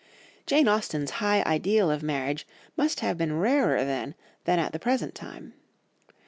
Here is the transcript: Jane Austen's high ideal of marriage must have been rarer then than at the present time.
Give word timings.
Jane 0.47 0.67
Austen's 0.67 1.11
high 1.21 1.43
ideal 1.43 1.91
of 1.91 2.01
marriage 2.01 2.47
must 2.75 3.01
have 3.01 3.19
been 3.19 3.37
rarer 3.37 3.85
then 3.85 4.15
than 4.45 4.57
at 4.57 4.71
the 4.73 4.79
present 4.79 5.13
time. 5.13 5.53